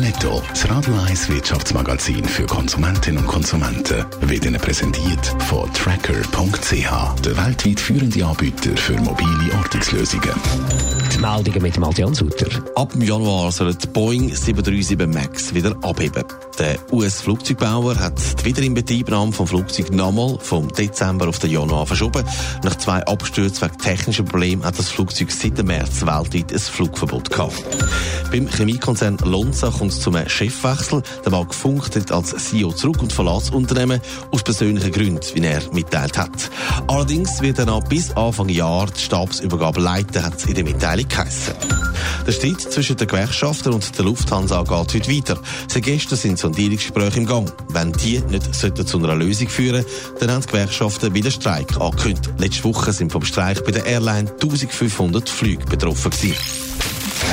Netto, 0.00 0.42
das 0.50 0.68
Radio 0.70 0.94
1 0.94 1.28
Wirtschaftsmagazin 1.28 2.24
für 2.24 2.46
Konsumentinnen 2.46 3.18
und 3.18 3.26
Konsumenten, 3.26 4.04
wird 4.20 4.44
Ihnen 4.44 4.60
präsentiert 4.60 5.26
von 5.46 5.72
Tracker.ch, 5.72 7.22
der 7.22 7.36
weltweit 7.36 7.80
führende 7.80 8.24
Anbieter 8.24 8.76
für 8.76 8.94
mobile 9.00 9.54
Ortungslösungen. 9.56 10.30
Die 11.12 11.18
Meldungen 11.18 11.62
mit 11.62 11.78
Martin 11.78 12.14
Sutter. 12.14 12.46
Ab 12.76 12.92
dem 12.92 13.02
Januar 13.02 13.50
soll 13.50 13.74
die 13.74 13.86
Boeing 13.88 14.34
737 14.34 15.06
MAX 15.08 15.54
wieder 15.54 15.76
abheben. 15.82 16.24
Der 16.58 16.76
US-Flugzeugbauer 16.92 17.96
hat 17.96 18.18
die 18.40 18.44
Wiederinbetriebnahme 18.44 19.32
vom 19.32 19.46
Flugzeug 19.46 19.90
nochmal 19.90 20.38
vom 20.40 20.68
Dezember 20.68 21.28
auf 21.28 21.38
den 21.38 21.50
Januar 21.50 21.86
verschoben. 21.86 22.24
Nach 22.62 22.76
zwei 22.76 23.04
Abstürzen 23.04 23.68
wegen 23.68 23.78
technischer 23.78 24.24
Probleme 24.24 24.64
hat 24.64 24.78
das 24.78 24.90
Flugzeug 24.90 25.30
seit 25.30 25.58
dem 25.58 25.66
März 25.66 26.02
weltweit 26.02 26.52
ein 26.52 26.58
Flugverbot 26.58 27.30
gehabt. 27.30 27.64
Beim 28.30 28.46
Chemiekonzern 28.46 29.16
Lonza 29.24 29.70
kommt 29.70 29.92
es 29.92 30.00
zu 30.00 30.12
einem 30.12 30.28
Chefwechsel. 30.28 31.02
Der 31.24 31.32
Mark 31.32 31.54
Funk 31.54 31.90
tritt 31.90 32.12
als 32.12 32.34
CEO 32.36 32.72
zurück 32.72 33.00
und 33.00 33.12
verlässt 33.12 33.48
das 33.48 33.54
Unternehmen 33.54 34.00
aus 34.30 34.42
persönlichen 34.42 34.92
Gründen, 34.92 35.20
wie 35.34 35.40
er 35.40 35.62
mitteilt 35.72 36.18
hat. 36.18 36.50
Allerdings 36.88 37.40
wird 37.40 37.58
er 37.58 37.66
noch 37.66 37.82
bis 37.84 38.14
Anfang 38.16 38.50
Jahr 38.50 38.86
die 38.86 39.00
Stabsübergabe 39.00 39.80
leiten, 39.80 40.22
hat 40.22 40.36
es 40.36 40.44
in 40.44 40.54
der 40.54 40.64
Mitteilung 40.64 41.08
geheißen. 41.08 41.54
Der 42.26 42.32
Streit 42.32 42.60
zwischen 42.60 42.96
den 42.98 43.06
Gewerkschaften 43.06 43.72
und 43.72 43.96
der 43.96 44.04
Lufthansa 44.04 44.62
geht 44.62 44.70
heute 44.94 45.16
weiter. 45.16 45.40
Seit 45.66 45.84
gestern 45.84 46.18
sind 46.18 46.38
Sondierungsgespräche 46.38 47.20
im 47.20 47.26
Gang. 47.26 47.50
Wenn 47.70 47.92
die 47.92 48.20
nicht 48.28 48.54
zu 48.54 48.98
einer 48.98 49.14
Lösung 49.14 49.48
führen 49.48 49.84
dann 50.20 50.30
haben 50.30 50.42
die 50.42 50.48
Gewerkschaften 50.48 51.14
wieder 51.14 51.30
Streik 51.30 51.80
angekündigt. 51.80 52.30
Letzte 52.36 52.64
Woche 52.64 52.92
sind 52.92 53.10
vom 53.10 53.24
Streik 53.24 53.64
bei 53.64 53.70
der 53.70 53.86
Airline 53.86 54.30
1500 54.30 55.28
Flüge 55.28 55.64
betroffen 55.64 56.10
gewesen. 56.10 56.36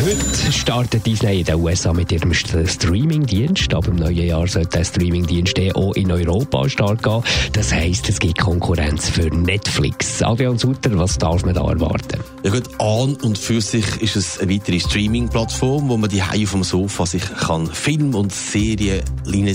Heute 0.00 0.52
startet 0.52 1.06
Disney 1.06 1.40
in 1.40 1.44
den 1.44 1.56
USA 1.56 1.92
mit 1.92 2.10
ihrem 2.10 2.32
Streaming-Dienst. 2.32 3.72
Ab 3.72 3.84
dem 3.84 3.96
neuen 3.96 4.16
Jahr 4.16 4.48
sollte 4.48 4.78
der 4.78 4.84
Streaming-Dienst 4.84 5.54
auch 5.74 5.92
in 5.94 6.10
Europa 6.10 6.68
stark 6.68 7.02
gehen. 7.02 7.22
Das 7.52 7.72
heisst, 7.72 8.08
es 8.08 8.18
gibt 8.18 8.38
Konkurrenz 8.38 9.10
für 9.10 9.26
Netflix. 9.26 10.20
Adrian 10.22 10.58
Sutter, 10.58 10.98
was 10.98 11.18
darf 11.18 11.44
man 11.44 11.54
da 11.54 11.68
erwarten? 11.68 12.20
Ja 12.42 12.50
gut, 12.50 12.68
an 12.80 13.16
und 13.22 13.38
für 13.38 13.60
sich 13.60 13.84
ist 14.00 14.16
es 14.16 14.40
eine 14.40 14.52
weitere 14.52 14.80
Streaming-Plattform, 14.80 15.88
wo 15.88 15.96
man 15.96 16.10
die 16.10 16.22
Hause 16.22 16.46
vom 16.46 16.64
Sofa 16.64 17.06
sich 17.06 17.22
kann 17.22 17.66
Film 17.68 18.14
und 18.14 18.32
Serien 18.32 19.02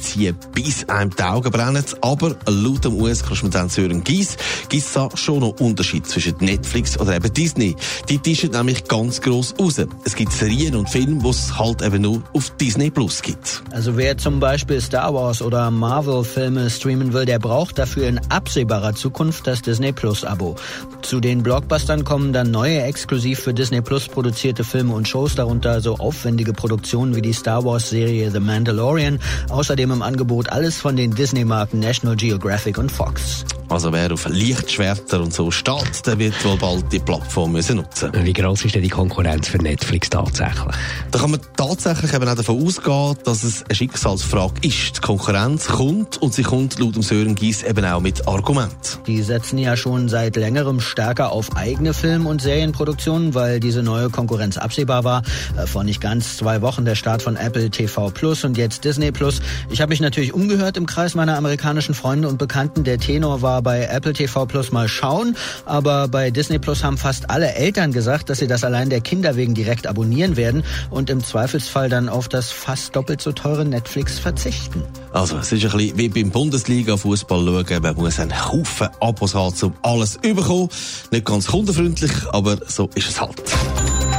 ziehen, 0.00 0.36
bis 0.52 0.86
einem 0.88 1.14
die 1.16 1.22
Augen 1.22 1.50
brennen. 1.50 1.84
Aber 2.02 2.36
laut 2.46 2.84
dem 2.84 3.00
US-Korrespondent 3.00 3.72
Sören 3.72 4.04
Gies 4.04 4.36
gibt 4.68 4.82
es 4.82 4.92
da 4.92 5.08
schon 5.14 5.40
noch 5.40 5.60
Unterschied 5.60 6.06
zwischen 6.06 6.34
Netflix 6.40 6.98
oder 6.98 7.16
eben 7.16 7.32
Disney. 7.32 7.76
Die 8.10 8.18
tischen 8.18 8.50
nämlich 8.50 8.84
ganz 8.84 9.20
gross 9.20 9.54
raus. 9.58 9.80
Es 10.04 10.14
gibt 10.14 10.23
Serien 10.32 10.76
und 10.76 10.88
Filme, 10.88 11.22
die 11.22 11.28
es 11.28 11.58
halt 11.58 11.82
eben 11.82 12.02
nur 12.02 12.22
auf 12.34 12.50
Disney 12.56 12.90
Plus 12.90 13.22
gibt. 13.22 13.62
Also 13.70 13.96
wer 13.96 14.16
zum 14.16 14.40
Beispiel 14.40 14.80
Star 14.80 15.14
Wars 15.14 15.42
oder 15.42 15.70
Marvel-Filme 15.70 16.70
streamen 16.70 17.12
will, 17.12 17.24
der 17.24 17.38
braucht 17.38 17.78
dafür 17.78 18.08
in 18.08 18.18
absehbarer 18.30 18.94
Zukunft 18.94 19.46
das 19.46 19.62
Disney 19.62 19.92
Plus-Abo. 19.92 20.56
Zu 21.02 21.20
den 21.20 21.42
Blockbustern 21.42 22.04
kommen 22.04 22.32
dann 22.32 22.50
neue 22.50 22.82
exklusiv 22.82 23.40
für 23.40 23.54
Disney 23.54 23.80
Plus 23.80 24.08
produzierte 24.08 24.64
Filme 24.64 24.94
und 24.94 25.08
Shows, 25.08 25.34
darunter 25.34 25.80
so 25.80 25.96
aufwendige 25.96 26.52
Produktionen 26.52 27.14
wie 27.14 27.22
die 27.22 27.32
Star 27.32 27.64
Wars-Serie 27.64 28.30
The 28.30 28.40
Mandalorian. 28.40 29.20
Außerdem 29.50 29.90
im 29.90 30.02
Angebot 30.02 30.48
alles 30.50 30.78
von 30.78 30.96
den 30.96 31.14
Disney-Marken 31.14 31.80
National 31.80 32.16
Geographic 32.16 32.78
und 32.78 32.90
Fox. 32.90 33.44
Also 33.74 33.92
wer 33.92 34.12
auf 34.12 34.28
Lichtschwerter 34.28 35.20
und 35.20 35.34
so 35.34 35.50
steht, 35.50 36.06
der 36.06 36.16
wird 36.16 36.44
wohl 36.44 36.56
bald 36.56 36.92
die 36.92 37.00
Plattform 37.00 37.50
müssen 37.50 37.78
nutzen. 37.78 38.12
Wie 38.22 38.32
groß 38.32 38.66
ist 38.66 38.76
denn 38.76 38.84
die 38.84 38.88
Konkurrenz 38.88 39.48
für 39.48 39.58
Netflix 39.58 40.08
tatsächlich? 40.08 40.76
Da 41.10 41.18
kann 41.18 41.32
man 41.32 41.40
tatsächlich 41.56 42.14
eben 42.14 42.28
auch 42.28 42.36
davon 42.36 42.64
ausgehen, 42.64 43.16
dass 43.24 43.42
es 43.42 43.64
eine 43.64 43.74
Schicksalsfrage 43.74 44.60
ist. 44.62 44.98
Die 44.98 45.00
Konkurrenz 45.00 45.66
kommt 45.66 46.22
und 46.22 46.32
sie 46.32 46.44
kommt 46.44 46.78
laut 46.78 46.94
dem 46.94 47.02
Sören 47.02 47.34
Gies 47.34 47.64
eben 47.64 47.84
auch 47.84 48.00
mit 48.00 48.28
Argument. 48.28 49.00
Die 49.08 49.20
setzen 49.22 49.58
ja 49.58 49.76
schon 49.76 50.08
seit 50.08 50.36
längerem 50.36 50.78
stärker 50.78 51.32
auf 51.32 51.56
eigene 51.56 51.94
Film- 51.94 52.28
und 52.28 52.42
Serienproduktionen, 52.42 53.34
weil 53.34 53.58
diese 53.58 53.82
neue 53.82 54.08
Konkurrenz 54.08 54.56
absehbar 54.56 55.02
war. 55.02 55.22
Äh, 55.56 55.66
vor 55.66 55.82
nicht 55.82 56.00
ganz 56.00 56.36
zwei 56.36 56.62
Wochen 56.62 56.84
der 56.84 56.94
Start 56.94 57.22
von 57.22 57.34
Apple 57.34 57.70
TV 57.70 58.10
Plus 58.10 58.44
und 58.44 58.56
jetzt 58.56 58.84
Disney 58.84 59.10
Plus. 59.10 59.42
Ich 59.68 59.80
habe 59.80 59.90
mich 59.90 60.00
natürlich 60.00 60.32
umgehört 60.32 60.76
im 60.76 60.86
Kreis 60.86 61.16
meiner 61.16 61.36
amerikanischen 61.36 61.94
Freunde 61.94 62.28
und 62.28 62.38
Bekannten. 62.38 62.84
Der 62.84 62.98
Tenor 62.98 63.42
war 63.42 63.63
bei 63.64 63.86
Apple 63.86 64.12
TV 64.12 64.46
Plus 64.46 64.70
mal 64.70 64.86
schauen, 64.86 65.36
aber 65.64 66.06
bei 66.06 66.30
Disney 66.30 66.60
Plus 66.60 66.84
haben 66.84 66.98
fast 66.98 67.30
alle 67.30 67.54
Eltern 67.54 67.90
gesagt, 67.90 68.30
dass 68.30 68.38
sie 68.38 68.46
das 68.46 68.62
allein 68.62 68.90
der 68.90 69.00
Kinder 69.00 69.34
wegen 69.34 69.54
direkt 69.54 69.88
abonnieren 69.88 70.36
werden 70.36 70.62
und 70.90 71.10
im 71.10 71.24
Zweifelsfall 71.24 71.88
dann 71.88 72.08
auf 72.08 72.28
das 72.28 72.52
fast 72.52 72.94
doppelt 72.94 73.20
so 73.20 73.32
teure 73.32 73.64
Netflix 73.64 74.20
verzichten. 74.20 74.84
Also, 75.12 75.36
es 75.38 75.50
ist 75.50 75.64
ein 75.64 75.70
bisschen 75.70 75.98
wie 75.98 76.08
beim 76.08 76.30
Bundesliga-Fußball 76.30 77.44
schauen. 77.44 77.80
Man 77.82 77.96
muss 77.96 78.20
einen 78.20 78.48
Haufen 78.48 78.88
Abos 79.00 79.34
haben, 79.34 79.54
um 79.62 79.74
alles 79.82 80.12
zu 80.22 80.34
bekommen. 80.34 80.68
Nicht 81.10 81.24
ganz 81.24 81.46
kundenfreundlich, 81.46 82.12
aber 82.32 82.58
so 82.66 82.88
ist 82.94 83.08
es 83.08 83.20
halt. 83.20 83.42